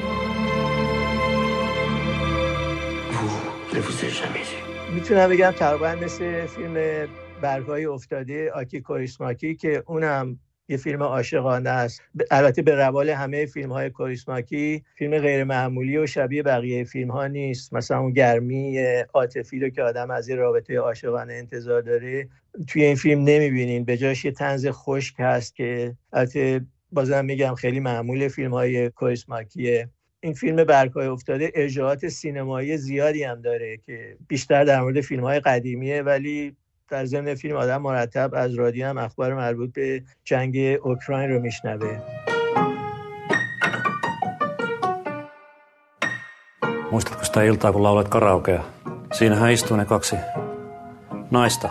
Vous 3.17 3.75
ne 3.75 3.79
vous 3.85 4.05
êtes 4.05 4.15
jamais 4.21 4.45
eu. 4.53 4.93
می‌تونم 4.93 5.29
بگم 5.29 5.51
تقریبا 5.51 5.95
مثل 5.95 6.45
فیلم 6.45 7.07
برگهای 7.41 7.85
افتاده 7.85 8.51
آکی 8.51 8.81
کوریسماکی 8.81 9.55
که 9.55 9.83
اونم 9.87 10.39
یه 10.69 10.77
فیلم 10.77 11.03
عاشقانه 11.03 11.69
است. 11.69 12.01
البته 12.31 12.61
به 12.61 12.75
روال 12.75 13.09
همه 13.09 13.45
فیلم 13.45 13.71
های 13.71 13.89
کوریسماکی 13.89 14.83
فیلم 14.95 15.17
غیر 15.17 15.43
معمولی 15.43 15.97
و 15.97 16.07
شبیه 16.07 16.43
بقیه 16.43 16.83
فیلم 16.83 17.11
ها 17.11 17.27
نیست. 17.27 17.73
مثلا 17.73 17.99
اون 17.99 18.13
گرمی 18.13 18.79
عاطفی 19.13 19.59
رو 19.59 19.69
که 19.69 19.83
آدم 19.83 20.11
از 20.11 20.29
یه 20.29 20.35
رابطه 20.35 20.77
عاشقانه 20.77 21.33
انتظار 21.33 21.81
داره 21.81 22.27
توی 22.67 22.83
این 22.83 22.95
فیلم 22.95 23.23
نمی‌بینین. 23.23 23.85
به 23.85 23.97
جاش 23.97 24.25
یه 24.25 24.31
تنز 24.31 24.67
خشک 24.67 25.15
هست 25.19 25.55
که 25.55 25.95
البته 26.13 26.61
بازم 26.91 27.25
میگم 27.25 27.55
خیلی 27.55 27.79
معمول 27.79 28.27
فیلم 28.27 28.53
های 28.53 28.89
کوریسماکیه 28.89 29.89
این 30.19 30.33
فیلم 30.33 30.63
برگهای 30.63 31.07
افتاده 31.07 31.51
ارجاعات 31.55 32.07
سینمایی 32.07 32.77
زیادی 32.77 33.23
هم 33.23 33.41
داره 33.41 33.77
که 33.77 34.17
بیشتر 34.27 34.63
در 34.63 34.81
مورد 34.81 35.01
فیلم 35.01 35.23
های 35.23 35.39
قدیمیه 35.39 36.01
ولی 36.01 36.55
در 36.89 37.05
ضمن 37.05 37.35
فیلم 37.35 37.55
آدم 37.55 37.81
مرتب 37.81 38.31
از 38.33 38.55
رادیو 38.55 38.87
هم 38.87 38.97
اخبار 38.97 39.33
مربوط 39.33 39.73
به 39.73 40.03
جنگ 40.23 40.57
اوکراین 40.83 41.29
رو 41.29 41.39
میشنوه 41.39 41.99
Muistatko 46.91 47.25
sitä 47.25 47.43
iltaa, 47.43 47.71
kun 47.71 47.83
laulat 47.83 48.07
karaokea? 48.07 48.63
Siinähän 49.13 49.51
istuu 49.51 49.77
ne 49.77 49.85
kaksi 49.85 50.15
naista. 51.31 51.69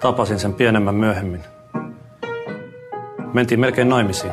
Tapasin 0.00 0.38
sen 0.38 0.54
pienemmän 0.54 0.94
myöhemmin. 0.94 1.40
Mentiin 3.32 3.60
melkein 3.60 3.88
naimisiin. 3.88 4.32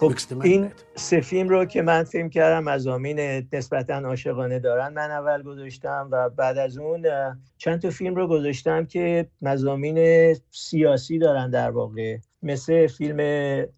خب 0.00 0.12
این 0.42 0.70
سه 0.94 1.20
فیلم 1.20 1.48
رو 1.48 1.64
که 1.64 1.82
من 1.82 2.04
فیلم 2.04 2.30
کردم 2.30 2.64
مزامین 2.64 3.46
نسبتا 3.52 3.94
عاشقانه 3.94 4.58
دارن 4.58 4.92
من 4.92 5.10
اول 5.10 5.42
گذاشتم 5.42 6.08
و 6.12 6.30
بعد 6.30 6.58
از 6.58 6.78
اون 6.78 7.06
چند 7.58 7.82
تا 7.82 7.90
فیلم 7.90 8.14
رو 8.14 8.26
گذاشتم 8.28 8.86
که 8.86 9.28
مزامین 9.42 10.34
سیاسی 10.50 11.18
دارن 11.18 11.50
در 11.50 11.70
واقع. 11.70 12.18
مثل 12.42 12.86
فیلم 12.86 13.20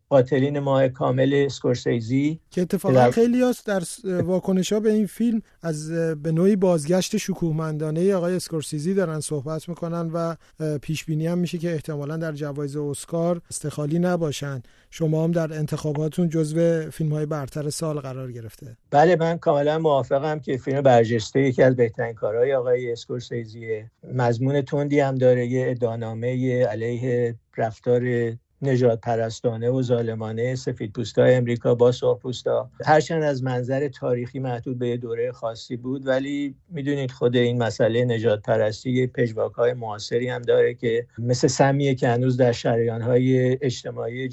قاتلین 0.09 0.59
ماه 0.59 0.89
کامل 0.89 1.43
اسکورسیزی 1.47 2.41
که 2.51 2.63
اتفاقا 2.63 3.11
خیلی 3.11 3.43
هست 3.43 3.67
در 3.67 3.83
واکنش 4.23 4.73
ها 4.73 4.81
به 4.81 4.93
این 4.93 5.07
فیلم 5.07 5.43
از 5.63 5.93
به 6.23 6.33
نوعی 6.33 6.57
بازگشت 6.57 7.17
شکوهمندانه 7.17 8.15
آقای 8.15 8.37
اسکورسیزی 8.37 8.95
دارن 8.95 9.21
صحبت 9.21 9.69
می‌کنن 9.69 10.11
و 10.15 10.37
پیش 10.79 11.05
بینی 11.05 11.27
هم 11.27 11.39
میشه 11.39 11.59
که 11.59 11.73
احتمالا 11.73 12.17
در 12.17 12.33
جوایز 12.33 12.77
اسکار 12.77 13.41
استخالی 13.51 13.99
نباشن. 13.99 14.63
شما 14.95 15.25
هم 15.25 15.33
در 15.33 15.53
انتخاباتون 15.53 16.29
جزو 16.29 16.91
فیلم 16.91 17.13
های 17.13 17.27
برتر 17.27 17.71
سال 17.71 18.01
قرار 18.01 18.33
گرفته. 18.33 18.77
بله 18.91 19.17
من 19.17 19.39
کاملا 19.39 19.79
موافقم 19.79 20.39
که 20.39 20.57
فیلم 20.57 20.81
برجسته 20.81 21.41
یکی 21.41 21.63
از 21.63 21.77
بهترین 21.77 22.15
کارهای 22.15 22.55
آقای 22.55 22.93
اسکورسیزیه. 22.93 23.91
مضمون 24.15 24.63
تندی 24.63 25.01
هم 25.01 25.15
داره 25.15 25.47
یه 25.47 25.71
ادانامه 25.71 26.65
علیه 26.65 27.35
رفتار 27.57 28.33
نجات 28.63 29.01
پرستانه 29.01 29.71
و 29.71 29.83
ظالمانه 29.83 30.55
سفید 30.55 30.93
پوستا 30.93 31.25
امریکا 31.25 31.75
با 31.75 31.93
سرخ 31.93 32.19
پوستا. 32.19 32.71
هرچند 32.85 33.23
از 33.23 33.43
منظر 33.43 33.89
تاریخی 33.89 34.39
محدود 34.39 34.79
به 34.79 34.97
دوره 34.97 35.33
خاصی 35.33 35.77
بود 35.77 36.07
ولی 36.07 36.55
می‌دونید 36.69 37.11
خود 37.11 37.37
این 37.37 37.63
مسئله 37.63 38.05
نجات 38.05 38.43
پرستی 38.43 39.07
پژواک 39.07 39.53
های 39.53 39.75
معاصری 39.75 40.29
هم 40.29 40.43
داره 40.43 40.75
که 40.75 41.07
مثل 41.19 41.49
سمیه 41.49 41.95
که 41.95 42.09
هنوز 42.09 42.37
در 42.37 42.53
شریان 42.53 43.03
های 43.03 43.59
اجتماعی 43.63 44.29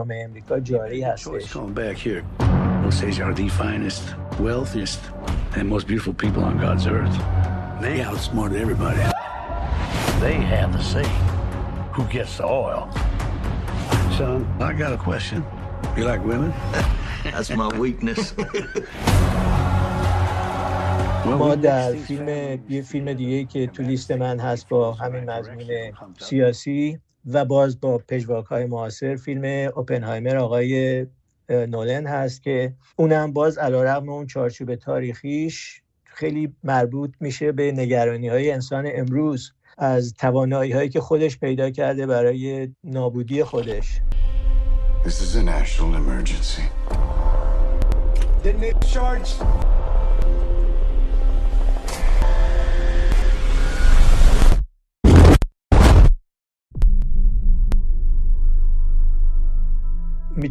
جامعه 0.00 0.24
امریکا 0.24 0.60
جاری 0.60 1.02
هستش 1.02 1.56
Osage 2.88 3.18
are 3.18 3.34
the 3.34 3.48
finest, 3.48 4.14
wealthiest, 4.38 5.00
and 5.56 5.68
most 5.68 5.88
beautiful 5.88 6.14
people 6.14 6.44
on 6.44 6.56
God's 6.56 6.86
earth. 6.86 7.16
They 7.80 8.00
outsmarted 8.00 8.60
everybody. 8.64 9.02
They 10.24 10.36
have 10.54 10.72
the 10.76 10.82
say 10.92 11.08
who 11.94 12.04
gets 12.04 12.36
the 12.36 12.46
oil. 12.46 12.88
Son, 14.16 14.46
I 14.60 14.72
got 14.72 14.92
a 14.92 15.00
question. 15.08 15.44
You 15.96 16.04
like 16.04 16.22
women? 16.24 16.52
That's 17.24 17.50
my 17.50 17.68
weakness. 17.76 18.34
ما 21.26 21.54
در 21.54 21.92
فیلم 21.92 22.28
یه 22.68 22.82
فیلم 22.82 23.12
دیگه 23.12 23.44
که 23.44 23.66
تو 23.66 23.82
لیست 23.82 24.10
من 24.12 24.40
هست 24.40 24.68
با 24.68 24.92
همین 24.92 25.30
مضمون 25.30 25.92
سیاسی 26.18 27.00
و 27.25 27.45
باز 27.45 27.81
با 27.81 27.97
پژواک 27.97 28.45
های 28.45 28.65
معاصر 28.65 29.15
فیلم 29.15 29.71
اوپنهایمر 29.75 30.37
آقای 30.37 31.05
نولن 31.49 32.07
هست 32.07 32.43
که 32.43 32.73
اونم 32.95 33.33
باز 33.33 33.57
علیرغم 33.57 34.09
اون 34.09 34.27
چارچوب 34.27 34.75
تاریخیش 34.75 35.81
خیلی 36.03 36.55
مربوط 36.63 37.13
میشه 37.19 37.51
به 37.51 37.71
نگرانی 37.71 38.27
های 38.27 38.51
انسان 38.51 38.89
امروز 38.93 39.51
از 39.77 40.13
توانایی 40.13 40.71
هایی 40.71 40.89
که 40.89 40.99
خودش 41.01 41.39
پیدا 41.39 41.69
کرده 41.69 42.05
برای 42.05 42.69
نابودی 42.83 43.43
خودش 43.43 44.01
This 45.03 45.19
is 45.19 45.35
a 45.35 45.41
national 45.41 45.95
emergency. 45.95 46.61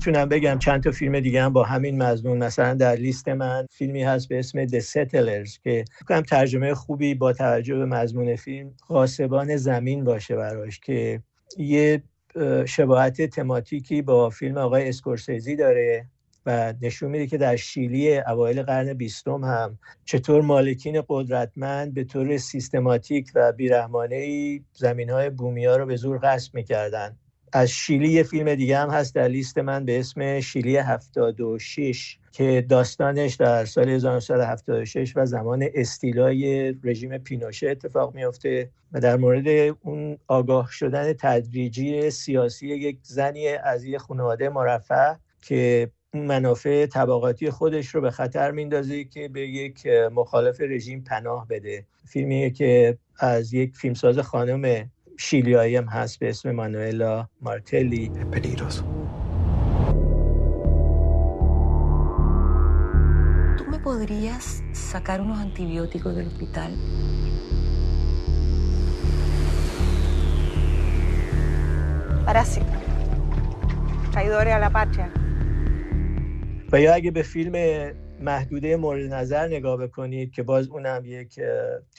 می‌تونم 0.06 0.28
بگم 0.28 0.58
چند 0.58 0.82
تا 0.82 0.90
فیلم 0.90 1.20
دیگه 1.20 1.42
هم 1.42 1.52
با 1.52 1.64
همین 1.64 2.02
مضمون 2.02 2.38
مثلا 2.38 2.74
در 2.74 2.94
لیست 2.94 3.28
من 3.28 3.66
فیلمی 3.70 4.02
هست 4.02 4.28
به 4.28 4.38
اسم 4.38 4.66
The 4.66 4.80
Settlers 4.80 5.58
که 5.64 5.84
فکرم 5.98 6.22
ترجمه 6.22 6.74
خوبی 6.74 7.14
با 7.14 7.32
توجه 7.32 7.76
به 7.76 7.84
مضمون 7.84 8.36
فیلم 8.36 8.74
قاسبان 8.88 9.56
زمین 9.56 10.04
باشه 10.04 10.36
براش 10.36 10.80
که 10.80 11.22
یه 11.58 12.02
شباهت 12.66 13.22
تماتیکی 13.22 14.02
با 14.02 14.30
فیلم 14.30 14.58
آقای 14.58 14.88
اسکورسیزی 14.88 15.56
داره 15.56 16.06
و 16.46 16.74
نشون 16.82 17.10
میده 17.10 17.26
که 17.26 17.38
در 17.38 17.56
شیلی 17.56 18.18
اوایل 18.18 18.62
قرن 18.62 18.94
بیستم 18.94 19.44
هم 19.44 19.78
چطور 20.04 20.42
مالکین 20.42 21.02
قدرتمند 21.08 21.94
به 21.94 22.04
طور 22.04 22.36
سیستماتیک 22.36 23.30
و 23.34 23.52
بیرحمانه 23.52 24.60
زمین 24.72 25.10
های 25.10 25.30
بومی 25.30 25.64
ها 25.66 25.76
رو 25.76 25.86
به 25.86 25.96
زور 25.96 26.18
غصب 26.18 26.54
می‌کردن. 26.54 27.16
از 27.52 27.70
شیلی 27.70 28.08
یه 28.08 28.22
فیلم 28.22 28.54
دیگه 28.54 28.78
هم 28.78 28.90
هست 28.90 29.14
در 29.14 29.28
لیست 29.28 29.58
من 29.58 29.84
به 29.84 30.00
اسم 30.00 30.40
شیلی 30.40 30.76
76 30.76 32.18
که 32.32 32.66
داستانش 32.68 33.34
در 33.34 33.64
سال 33.64 33.88
1976 33.88 35.12
و 35.16 35.26
زمان 35.26 35.68
استیلای 35.74 36.74
رژیم 36.84 37.18
پینوشه 37.18 37.70
اتفاق 37.70 38.14
میافته 38.14 38.70
و 38.92 39.00
در 39.00 39.16
مورد 39.16 39.76
اون 39.80 40.18
آگاه 40.28 40.68
شدن 40.72 41.12
تدریجی 41.12 42.10
سیاسی 42.10 42.68
یک 42.68 42.98
زنی 43.02 43.48
از 43.48 43.84
یه 43.84 43.98
خانواده 43.98 44.48
مرفه 44.48 45.18
که 45.42 45.90
منافع 46.14 46.86
طبقاتی 46.86 47.50
خودش 47.50 47.94
رو 47.94 48.00
به 48.00 48.10
خطر 48.10 48.50
میندازه 48.50 49.04
که 49.04 49.28
به 49.28 49.40
یک 49.40 49.86
مخالف 49.86 50.60
رژیم 50.60 51.04
پناه 51.04 51.48
بده. 51.48 51.86
فیلمیه 52.06 52.50
که 52.50 52.98
از 53.18 53.52
یک 53.52 53.76
فیلمساز 53.76 54.18
خانم 54.18 54.90
شیلیایی 55.19 55.75
هم 55.75 55.85
هست 55.85 56.19
به 56.19 56.29
اسم 56.29 56.51
مانوئلا 56.51 57.27
مارتلی 57.41 58.11
Peligroso. 58.31 58.83
¿Tú 63.57 63.63
me 63.71 63.79
podrías 63.79 64.63
sacar 64.73 65.21
unos 65.21 65.39
antibióticos 65.39 66.15
del 66.15 66.27
hospital? 66.27 66.71
Parásito. 72.25 72.65
Traidores 74.11 74.53
a 74.53 74.59
la 74.59 74.69
patria. 74.69 75.09
و 76.71 76.81
یا 76.81 76.93
اگه 76.93 77.11
به 77.11 77.21
فیلم 77.21 77.53
محدوده 78.20 78.76
مورد 78.76 79.12
نظر 79.12 79.46
نگاه 79.46 79.76
بکنید 79.76 80.32
که 80.32 80.42
باز 80.42 80.68
اونم 80.68 81.02
یک 81.04 81.40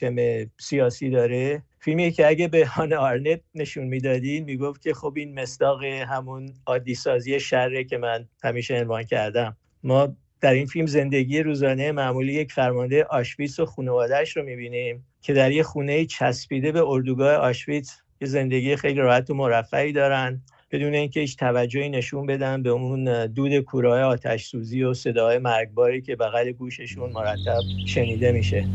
تم 0.00 0.16
سیاسی 0.60 1.10
داره. 1.10 1.62
فیلمی 1.80 2.10
که 2.10 2.26
اگه 2.28 2.48
به 2.48 2.66
هان 2.66 2.92
آرنت 2.92 3.40
نشون 3.54 3.84
می‌دادین 3.84 4.44
می‌گفت 4.44 4.82
که 4.82 4.94
خب 4.94 5.12
این 5.16 5.40
مصداق 5.40 5.84
همون 5.84 6.54
عادی 6.66 6.94
سازی 6.94 7.40
شره 7.40 7.84
که 7.84 7.98
من 7.98 8.28
همیشه 8.44 8.80
عنوان 8.80 9.02
کردم. 9.02 9.56
ما 9.82 10.16
در 10.40 10.52
این 10.52 10.66
فیلم 10.66 10.86
زندگی 10.86 11.42
روزانه 11.42 11.92
معمولی 11.92 12.32
یک 12.32 12.52
فرمانده 12.52 13.04
آشویتس 13.04 13.60
و 13.60 13.66
خانوادهش 13.66 14.36
رو 14.36 14.42
می‌بینیم 14.42 15.06
که 15.20 15.32
در 15.32 15.52
یه 15.52 15.62
خونه 15.62 16.04
چسبیده 16.04 16.72
به 16.72 16.82
اردوگاه 16.86 17.34
آشویتس 17.34 17.98
یه 18.20 18.28
زندگی 18.28 18.76
خیلی 18.76 19.00
راحت 19.00 19.30
و 19.30 19.34
مرفعی 19.34 19.92
دارن. 19.92 20.42
بدون 20.72 20.94
اینکه 20.94 21.20
هیچ 21.20 21.36
توجهی 21.36 21.88
نشون 21.88 22.26
بدن 22.26 22.62
به 22.62 22.70
اون 22.70 23.26
دود 23.26 23.58
کورای 23.58 24.02
آتش 24.02 24.46
سوزی 24.46 24.82
و 24.82 24.94
صدای 24.94 25.38
مرگباری 25.38 26.02
که 26.02 26.16
بغل 26.16 26.52
گوششون 26.52 27.12
مرتب 27.12 27.60
شنیده 27.86 28.32
میشه. 28.32 28.66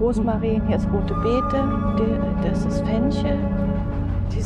Rosmarin, 0.00 0.66
hier 0.66 0.76
ist 0.76 0.88
rote 0.92 1.14
Beete, 1.24 1.60
das 2.44 2.64
ist 2.64 2.80
Fenchel, 2.86 3.38
die 4.32 4.42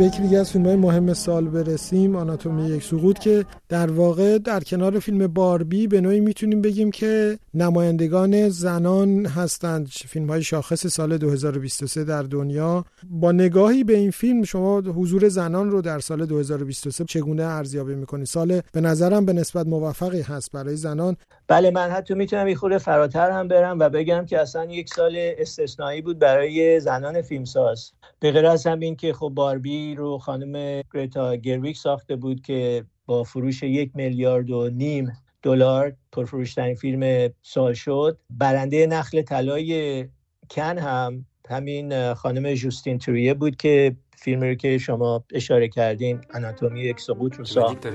به 0.00 0.06
یکی 0.06 0.22
دیگه 0.22 0.38
از 0.38 0.52
فیلم 0.52 0.66
های 0.66 0.76
مهم 0.76 1.14
سال 1.14 1.48
برسیم 1.48 2.16
آناتومی 2.16 2.68
یک 2.68 2.82
سقوط 2.82 3.18
که 3.18 3.44
در 3.68 3.90
واقع 3.90 4.38
در 4.38 4.60
کنار 4.60 4.98
فیلم 4.98 5.26
باربی 5.26 5.86
به 5.86 6.00
نوعی 6.00 6.20
می‌تونیم 6.20 6.62
بگیم 6.62 6.90
که 6.90 7.38
نمایندگان 7.54 8.48
زنان 8.48 9.26
هستند. 9.26 9.88
فیلم 9.88 10.30
های 10.30 10.42
شاخص 10.42 10.86
سال 10.86 11.18
2023 11.18 12.04
در 12.04 12.22
دنیا. 12.22 12.84
با 13.04 13.32
نگاهی 13.32 13.84
به 13.84 13.96
این 13.96 14.10
فیلم 14.10 14.42
شما 14.42 14.80
حضور 14.80 15.28
زنان 15.28 15.70
رو 15.70 15.82
در 15.82 15.98
سال 15.98 16.26
2023 16.26 17.04
چگونه 17.04 17.42
ارزیابی 17.42 17.94
می‌کنید 17.94 18.26
سال 18.26 18.60
به 18.72 18.80
نظرم 18.80 19.26
به 19.26 19.32
نسبت 19.32 19.66
موفقی 19.66 20.20
هست 20.20 20.52
برای 20.52 20.76
زنان. 20.76 21.16
بله 21.48 21.70
من 21.70 21.90
حتی 21.90 22.14
می‌تونم 22.14 22.48
یه 22.48 22.54
خورده 22.54 22.78
فراتر 22.78 23.30
هم 23.30 23.48
برم 23.48 23.78
و 23.78 23.88
بگم 23.88 24.26
که 24.26 24.40
اصلا 24.40 24.64
یک 24.64 24.88
سال 24.88 25.14
استثنایی 25.16 26.02
بود 26.02 26.18
برای 26.18 26.80
زنان 26.80 27.22
فیلمساز. 27.22 27.92
به 28.20 28.32
غیر 28.32 28.46
از 28.46 28.66
همین 28.66 28.96
که 28.96 29.12
خب 29.12 29.32
باربی 29.34 29.94
رو 29.94 30.18
خانم 30.18 30.82
گریتا 30.94 31.36
گرویک 31.36 31.76
ساخته 31.76 32.16
بود 32.16 32.40
که 32.40 32.84
با 33.06 33.24
فروش 33.24 33.62
یک 33.62 33.90
میلیارد 33.94 34.50
و 34.50 34.70
نیم 34.70 35.12
دلار 35.43 35.93
پرفروشترین 36.11 36.75
فیلم 36.75 37.29
سال 37.41 37.73
شد 37.73 38.17
برنده 38.29 38.87
نخل 38.87 39.21
طلای 39.21 40.05
کن 40.49 40.77
هم 40.77 41.25
همین 41.49 42.13
خانم 42.13 42.53
جوستین 42.53 42.97
توریه 42.97 43.33
بود 43.33 43.55
که 43.55 43.95
فیلمی 44.17 44.49
رو 44.49 44.55
که 44.55 44.77
شما 44.77 45.23
اشاره 45.33 45.67
کردین 45.67 46.19
اناتومی 46.33 46.81
یک 46.81 46.99
سقوط 46.99 47.35
رو 47.35 47.45
ساخت 47.45 47.87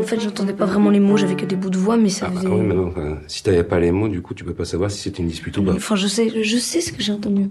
En 0.00 0.02
fait, 0.10 0.20
j'entendais 0.20 0.52
pas 0.52 0.64
vraiment 0.72 0.90
les 0.90 1.00
mots, 1.00 1.16
j'avais 1.16 1.34
que 1.34 1.44
des 1.52 1.56
bouts 1.56 1.70
de 1.76 1.80
voix, 1.84 1.96
mais 1.96 2.08
ça 2.18 2.26
Ah, 2.26 2.30
bah, 2.30 2.40
faisait... 2.40 2.52
oui, 2.54 2.60
mais 2.68 2.74
non, 2.80 2.86
enfin, 2.92 3.18
si 3.26 3.42
t'avais 3.42 3.64
pas 3.72 3.80
les 3.80 3.90
mots, 3.90 4.08
du 4.16 4.20
coup, 4.22 4.32
tu 4.32 4.44
peux 4.44 4.54
pas 4.54 4.64
savoir 4.64 4.88
si 4.92 4.98
c'est 5.04 5.18
une 5.18 5.26
dispute 5.26 5.56
ou 5.58 5.62
pas. 5.64 5.74
Enfin, 5.74 5.96
je 5.96 6.06
sais, 6.06 6.26
je 6.52 6.58
sais 6.70 6.80
ce 6.86 6.92
que 6.92 7.02
j'ai 7.04 7.12
entendu. 7.18 7.44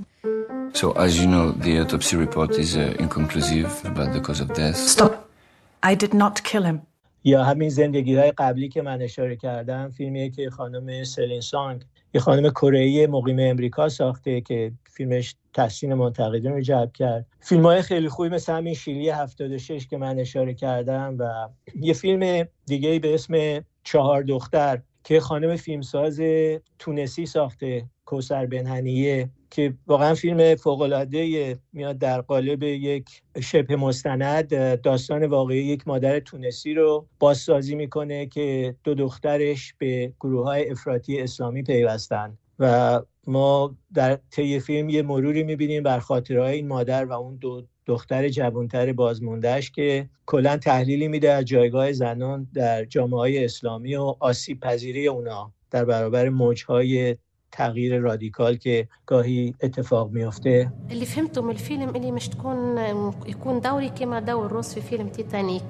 So, 0.79 0.86
as 1.05 1.12
you 1.19 1.27
know, 1.34 1.46
the 1.65 1.74
autopsy 1.84 2.15
report 2.25 2.51
is 2.57 2.72
uh, 2.77 2.93
inconclusive 3.05 3.69
about 3.91 4.10
the 4.15 4.22
cause 4.22 4.39
of 4.46 4.48
death. 4.53 4.77
Stop. 4.77 5.13
I 5.84 5.93
did 6.03 6.13
not 6.13 6.36
kill 6.50 6.63
him. 6.69 6.77
یا 7.25 7.45
همین 7.45 7.69
زندگی 7.69 8.17
های 8.17 8.33
قبلی 8.38 8.69
که 8.69 8.83
من 8.83 9.02
اشاره 9.02 9.37
کردم 9.37 9.91
فیلمیه 9.91 10.31
که 10.31 10.50
خانم 10.50 11.05
سلین 11.05 11.41
سانگ 11.41 11.85
یه 12.14 12.21
خانم 12.21 12.50
کره 12.50 13.07
مقیم 13.07 13.37
امریکا 13.41 13.88
ساخته 13.88 14.41
که 14.41 14.73
فیلمش 14.91 15.35
تحسین 15.55 15.95
منتقدین 15.95 16.52
رو 16.52 16.61
جلب 16.61 16.93
کرد. 16.93 17.26
فیلم 17.41 17.67
های 17.67 17.83
خیلی 17.83 18.09
خوبی 18.09 18.29
مثل 18.29 18.52
همین 18.52 18.75
شیلی 18.75 19.09
76 19.09 19.87
که 19.87 19.97
من 19.97 20.19
اشاره 20.19 20.55
کردم 20.55 21.17
و 21.19 21.49
یه 21.81 21.93
فیلم 21.93 22.49
دیگه 22.67 22.99
به 22.99 23.14
اسم 23.14 23.64
چهار 23.85 24.23
دختر 24.23 24.83
که 25.05 25.21
خانم 25.21 25.57
فیلمساز 25.57 26.21
تونسی 26.78 27.26
ساخته 27.26 27.85
کوسر 28.04 28.47
بنهنیه. 28.47 29.30
که 29.52 29.75
واقعا 29.86 30.15
فیلم 30.15 30.54
فوق‌العاده 30.54 31.58
میاد 31.73 31.99
در 31.99 32.21
قالب 32.21 32.62
یک 32.62 33.23
شبه 33.41 33.76
مستند 33.76 34.80
داستان 34.80 35.26
واقعی 35.26 35.65
یک 35.65 35.88
مادر 35.88 36.21
تونسی 36.21 36.75
رو 36.75 37.06
بازسازی 37.19 37.75
می‌کنه 37.75 38.26
که 38.26 38.76
دو 38.84 38.95
دخترش 38.95 39.75
به 39.78 40.12
گروه 40.21 40.45
های 40.45 40.71
افراطی 40.71 41.21
اسلامی 41.21 41.62
پیوستن. 41.62 42.38
و 42.58 43.00
ما 43.26 43.76
در 43.95 44.19
طی 44.30 44.60
فیلم 44.60 44.88
یه 44.88 45.02
مروری 45.02 45.43
می‌بینیم 45.43 45.82
بر 45.82 45.99
خاطرهای 45.99 46.56
این 46.56 46.69
مادر 46.69 47.04
و 47.04 47.12
اون 47.12 47.36
دو 47.36 47.62
دختر 47.86 48.28
جوانتر 48.28 48.93
بازموندهش 48.93 49.71
که 49.71 50.08
کلا 50.26 50.56
تحلیلی 50.56 51.08
میده 51.08 51.32
از 51.32 51.45
جایگاه 51.45 51.93
زنان 51.93 52.49
در 52.54 52.84
جامعه 52.84 53.19
های 53.19 53.45
اسلامی 53.45 53.97
و 53.97 54.15
آسیب 54.21 54.60
پذیری 54.60 55.06
اونا. 55.06 55.52
در 55.71 55.84
برابر 55.84 56.28
موجهای 56.28 57.17
تغییر 57.52 57.99
رادیکال 57.99 58.56
که 58.56 58.88
گاهی 59.06 59.54
اتفاق 59.62 60.10
میافته. 60.10 60.71
اللي 60.91 61.06
فهمته 61.06 61.43
من 61.43 61.50
الفيلم 61.50 61.97
اني 61.97 62.12
مش 62.12 62.28
تكون 62.28 62.78
يكون 63.26 63.60
دوري 63.60 63.88
كما 63.88 64.21
دور 64.21 64.52
روس 64.52 64.75
في 64.75 64.80
فيلم 64.80 65.08
تيتانيك. 65.08 65.62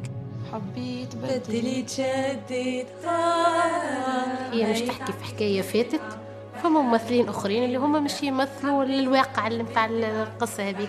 حبيت 0.52 1.16
بدلي 1.16 1.82
تجدد 1.82 2.86
هي 4.52 4.72
مش 4.72 4.80
تحكي 4.80 5.12
في 5.12 5.24
حكاية 5.24 5.62
فاتت؟ 5.62 6.21
فما 6.62 6.82
ممثلين 6.82 7.28
اخرين 7.28 7.64
اللي 7.64 7.76
هم 7.76 8.04
مش 8.04 8.22
يمثلوا 8.22 8.84
الواقع 8.84 9.46
اللي 9.46 9.62
بتاع 9.62 9.84
القصه 9.84 10.62
هذيك. 10.62 10.88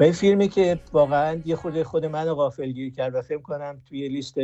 این 0.00 0.12
فیلمی 0.12 0.48
که 0.48 0.78
واقعا 0.92 1.42
یه 1.44 1.56
خود 1.56 1.82
خود 1.82 2.06
من 2.06 2.24
غافلگیر 2.24 2.92
کرد 2.92 3.14
و 3.14 3.22
فکر 3.22 3.38
کنم 3.38 3.82
توی 3.88 4.08
لیست 4.08 4.34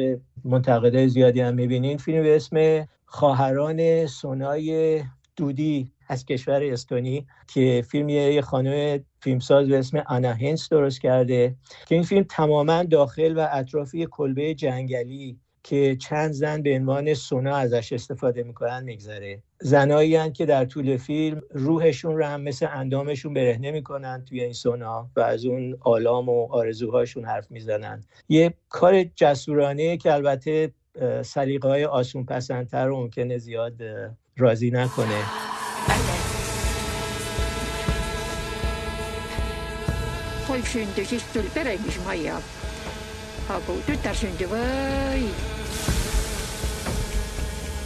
منتقده 0.45 1.07
زیادی 1.07 1.41
هم 1.41 1.55
می‌بینین 1.55 1.99
فیلم 1.99 2.23
به 2.23 2.37
اسم 2.37 2.87
خواهران 3.07 4.07
سونای 4.07 5.03
دودی 5.37 5.93
از 6.09 6.25
کشور 6.25 6.63
استونی 6.63 7.27
که 7.47 7.85
فیلم 7.89 8.09
یه 8.09 8.43
خانم 8.43 9.05
فیلمساز 9.21 9.69
به 9.69 9.79
اسم 9.79 10.03
آنا 10.07 10.33
هینس 10.33 10.69
درست 10.69 11.01
کرده 11.01 11.57
که 11.87 11.95
این 11.95 12.05
فیلم 12.05 12.27
تماما 12.31 12.83
داخل 12.83 13.39
و 13.39 13.49
اطراف 13.53 13.95
یه 13.95 14.07
کلبه 14.07 14.55
جنگلی 14.55 15.41
که 15.63 15.97
چند 15.97 16.33
زن 16.33 16.63
به 16.63 16.75
عنوان 16.75 17.15
سونا 17.15 17.57
ازش 17.57 17.93
استفاده 17.93 18.43
می‌کنن 18.43 18.85
میگذره. 18.85 19.43
زنایی 19.61 20.17
هن 20.17 20.33
که 20.33 20.47
در 20.47 20.65
طول 20.65 20.97
فیلم 20.97 21.43
روحشون 21.51 22.17
رو 22.17 22.25
هم 22.25 22.41
مثل 22.41 22.69
اندامشون 22.73 23.35
برهنه 23.35 23.71
می‌کنن 23.71 24.25
توی 24.29 24.41
این 24.43 24.53
سونا 24.53 25.11
و 25.17 25.21
از 25.21 25.45
اون 25.45 25.77
آلام 25.81 26.29
و 26.29 26.49
آرزوهاشون 26.51 27.25
حرف 27.25 27.51
می‌زنن. 27.51 28.05
یه 28.29 28.55
کار 28.69 29.05
جسورانه 29.05 29.97
که 29.97 30.15
البته 30.15 30.73
سلیقه 31.23 31.69
های 31.69 31.85
آسون 31.85 32.25
پسندتر 32.25 32.87
رو 32.87 32.97
ممکنه 32.97 33.39
زیاد 33.39 33.75
راضی 34.37 34.71
نکنه. 34.71 35.25
poeg 40.51 40.67
sündis, 40.75 41.09
siis 41.11 41.25
tuli 41.33 41.51
peremismajja. 41.57 42.37
Aga 43.57 43.81
tütar 43.87 44.15
sündi 44.15 44.47
või? 44.51 45.27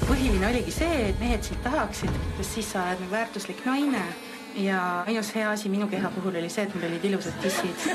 põhiline 0.04 0.46
oligi 0.46 0.72
see, 0.72 1.08
et 1.08 1.20
mehed 1.20 1.44
sind 1.46 1.60
tahaksid, 1.64 2.12
sest 2.38 2.56
siis 2.58 2.70
sa 2.72 2.82
oled 2.84 3.00
nagu 3.02 3.14
väärtuslik 3.14 3.64
naine. 3.66 4.02
Ja 4.60 4.80
ainus 5.08 5.32
hea 5.34 5.48
asi 5.50 5.70
minu 5.72 5.88
keha 5.90 6.10
puhul 6.14 6.36
oli 6.40 6.50
see, 6.52 6.66
et 6.66 6.74
mul 6.74 6.88
olid 6.88 7.04
ilusad 7.10 7.40
tissid. 7.42 7.88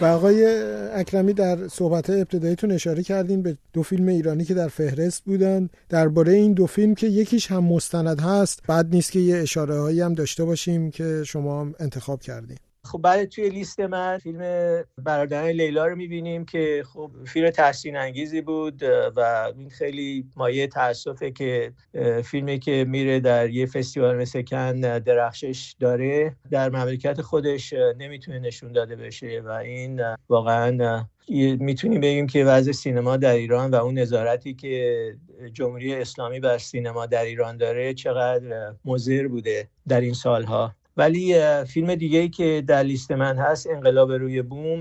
و 0.00 0.04
آقای 0.04 0.46
اکرمی 0.92 1.32
در 1.32 1.68
صحبت 1.68 2.10
ابتداییتون 2.10 2.72
اشاره 2.72 3.02
کردین 3.02 3.42
به 3.42 3.56
دو 3.72 3.82
فیلم 3.82 4.08
ایرانی 4.08 4.44
که 4.44 4.54
در 4.54 4.68
فهرست 4.68 5.24
بودن 5.24 5.68
درباره 5.88 6.32
این 6.32 6.52
دو 6.52 6.66
فیلم 6.66 6.94
که 6.94 7.06
یکیش 7.06 7.50
هم 7.50 7.64
مستند 7.64 8.20
هست 8.20 8.62
بعد 8.68 8.86
نیست 8.94 9.12
که 9.12 9.18
یه 9.18 9.36
اشاره 9.36 9.80
هایی 9.80 10.00
هم 10.00 10.14
داشته 10.14 10.44
باشیم 10.44 10.90
که 10.90 11.24
شما 11.26 11.60
هم 11.60 11.74
انتخاب 11.78 12.20
کردین 12.20 12.56
خب 12.84 12.98
بعد 12.98 13.24
توی 13.24 13.48
لیست 13.48 13.80
من 13.80 14.18
فیلم 14.18 14.40
برادران 14.98 15.48
لیلا 15.48 15.86
رو 15.86 15.96
می‌بینیم 15.96 16.44
که 16.44 16.84
خب 16.92 17.10
فیلم 17.26 17.50
تحسین 17.50 17.96
انگیزی 17.96 18.40
بود 18.40 18.82
و 19.16 19.52
این 19.56 19.70
خیلی 19.70 20.24
مایه 20.36 20.66
تاسفه 20.66 21.30
که 21.30 21.72
فیلمی 22.24 22.58
که 22.58 22.84
میره 22.88 23.20
در 23.20 23.50
یه 23.50 23.66
فستیوال 23.66 24.16
مثل 24.16 24.42
کن 24.42 24.80
درخشش 24.80 25.74
داره 25.80 26.36
در 26.50 26.70
مملکت 26.70 27.20
خودش 27.20 27.74
نمی‌تونه 27.98 28.38
نشون 28.38 28.72
داده 28.72 28.96
بشه 28.96 29.42
و 29.44 29.48
این 29.48 30.02
واقعا 30.28 31.04
می‌تونیم 31.58 32.00
بگیم 32.00 32.26
که 32.26 32.44
وضع 32.44 32.72
سینما 32.72 33.16
در 33.16 33.32
ایران 33.34 33.70
و 33.70 33.74
اون 33.74 33.98
نظارتی 33.98 34.54
که 34.54 35.14
جمهوری 35.52 35.94
اسلامی 35.94 36.40
بر 36.40 36.58
سینما 36.58 37.06
در 37.06 37.24
ایران 37.24 37.56
داره 37.56 37.94
چقدر 37.94 38.74
مضر 38.84 39.28
بوده 39.28 39.68
در 39.88 40.00
این 40.00 40.14
سالها. 40.14 40.74
ولی 41.00 41.34
فیلم 41.64 41.94
دیگه 41.94 42.18
ای 42.18 42.28
که 42.28 42.64
در 42.66 42.82
لیست 42.82 43.12
من 43.12 43.38
هست 43.38 43.66
انقلاب 43.66 44.12
روی 44.12 44.42
بوم 44.42 44.80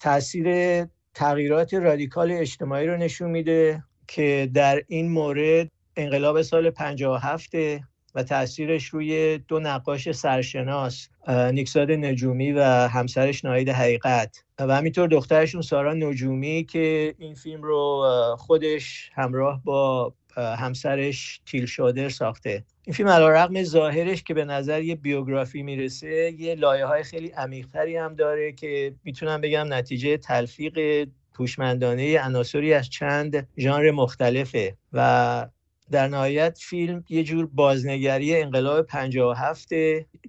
تاثیر 0.00 0.46
تغییرات 1.14 1.74
رادیکال 1.74 2.32
اجتماعی 2.32 2.86
رو 2.86 2.96
نشون 2.96 3.30
میده 3.30 3.82
که 4.08 4.50
در 4.54 4.82
این 4.88 5.10
مورد 5.10 5.70
انقلاب 5.96 6.42
سال 6.42 6.70
57 6.70 7.50
و 8.14 8.22
تاثیرش 8.22 8.86
روی 8.86 9.38
دو 9.38 9.60
نقاش 9.60 10.12
سرشناس 10.12 11.08
نیکساد 11.28 11.90
نجومی 11.90 12.52
و 12.52 12.62
همسرش 12.64 13.44
ناید 13.44 13.68
حقیقت. 13.68 14.44
و 14.58 14.76
همینطور 14.76 15.08
دخترشون 15.08 15.62
سارا 15.62 15.94
نجومی 15.94 16.64
که 16.64 17.14
این 17.18 17.34
فیلم 17.34 17.62
رو 17.62 18.06
خودش 18.38 19.10
همراه 19.14 19.60
با 19.64 20.12
همسرش 20.38 21.40
تیل 21.46 21.66
شادر 21.66 22.08
ساخته. 22.08 22.64
این 22.86 22.94
فیلم 22.94 23.08
علا 23.08 23.28
رقم 23.28 23.62
ظاهرش 23.62 24.22
که 24.22 24.34
به 24.34 24.44
نظر 24.44 24.82
یه 24.82 24.94
بیوگرافی 24.94 25.62
می‌رسه 25.62 26.34
یه 26.38 26.54
لایه 26.54 26.86
های 26.86 27.02
خیلی 27.02 27.28
عمیقتری 27.28 27.96
هم 27.96 28.14
داره 28.14 28.52
که 28.52 28.94
می‌تونم 29.04 29.40
بگم 29.40 29.72
نتیجه 29.72 30.16
تلفیق 30.16 31.08
هوشمندانه 31.38 32.18
عناصری 32.18 32.74
از 32.74 32.90
چند 32.90 33.48
ژانر 33.58 33.90
مختلفه. 33.90 34.76
و 34.92 35.48
در 35.90 36.08
نهایت 36.08 36.58
فیلم 36.62 37.04
یه 37.08 37.24
جور 37.24 37.46
بازنگری 37.46 38.36
انقلاب 38.36 38.86
57 38.86 39.68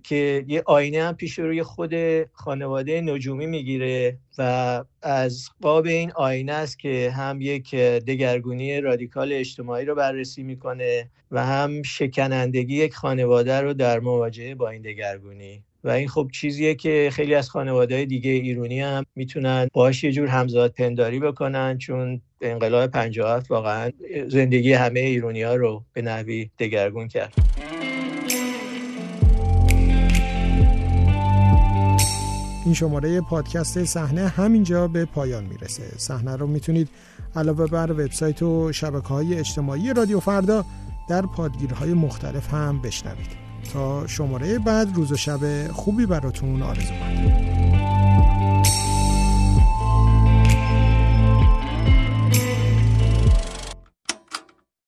که 0.03 0.45
یه 0.47 0.63
آینه 0.65 1.03
هم 1.03 1.15
پیش 1.15 1.39
روی 1.39 1.63
خود 1.63 1.93
خانواده 2.33 3.01
نجومی 3.01 3.45
می‌گیره. 3.45 4.17
و 4.37 4.83
از 5.01 5.49
قاب 5.61 5.85
این 5.85 6.11
آینه 6.11 6.53
است 6.53 6.79
که 6.79 7.11
هم 7.11 7.41
یک 7.41 7.75
دگرگونی 7.75 8.81
رادیکال 8.81 9.33
اجتماعی 9.33 9.85
رو 9.85 9.95
بررسی 9.95 10.43
می‌کنه 10.43 11.09
و 11.31 11.45
هم 11.45 11.81
شکنندگی 11.81 12.75
یک 12.75 12.95
خانواده 12.95 13.61
رو 13.61 13.73
در 13.73 13.99
مواجهه 13.99 14.55
با 14.55 14.69
این 14.69 14.81
دگرگونی. 14.81 15.63
و 15.83 15.89
این 15.89 16.07
خب 16.07 16.29
چیزیه 16.33 16.75
که 16.75 17.09
خیلی 17.13 17.35
از 17.35 17.49
خانواده 17.49 17.95
های 17.95 18.05
دیگه 18.05 18.31
ایرونی 18.31 18.81
هم 18.81 19.03
می‌تونن 19.15 19.67
باهاش 19.73 20.03
یه 20.03 20.11
جور 20.11 20.27
همزاد 20.27 20.71
پنداری 20.71 21.19
بکنن 21.19 21.77
چون 21.77 22.21
انقلاب 22.41 22.91
57 22.91 23.51
واقعا 23.51 23.91
زندگی 24.27 24.73
همه 24.73 24.99
ایرونی 24.99 25.41
ها 25.41 25.55
رو 25.55 25.83
به 25.93 26.01
نحوی 26.01 26.49
دگرگون 26.59 27.07
کرد. 27.07 27.33
این 32.69 32.75
شماره 32.75 33.21
پادکست 33.21 33.83
صحنه 33.83 34.27
همینجا 34.27 34.87
به 34.87 35.05
پایان 35.05 35.43
می‌رسه. 35.43 35.83
صحنه 35.97 36.35
رو 36.35 36.47
می‌تونید 36.47 36.89
علاوه 37.35 37.67
بر 37.67 37.91
وبسایت 37.91 38.43
و 38.43 38.71
شبکه 38.71 39.07
های 39.07 39.35
اجتماعی 39.39 39.93
رادیو 39.93 40.19
فردا 40.19 40.65
در 41.09 41.21
پادگیرهای 41.21 41.93
مختلف 41.93 42.53
هم 42.53 42.81
بشنوید. 42.81 43.27
تا 43.73 44.07
شماره 44.07 44.59
بعد 44.59 44.95
روز 44.95 45.11
و 45.11 45.17
شب 45.17 45.71
خوبی 45.71 46.05
براتون 46.05 46.61
آرزو 46.61 46.93
مندم 46.93 47.48